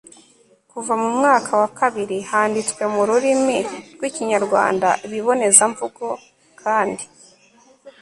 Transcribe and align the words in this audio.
kuva 0.71 0.93
mu 1.01 1.09
mwaka 1.17 1.51
wa 1.59 1.67
bibiri, 1.79 2.17
handitswe 2.29 2.83
mu 2.93 3.01
rurimi 3.09 3.57
rw'ikinyarwanda 3.95 4.89
ibibonezamvugo 5.05 6.07
kandi 6.61 7.03